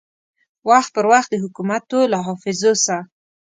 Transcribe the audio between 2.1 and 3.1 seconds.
له حافظو سه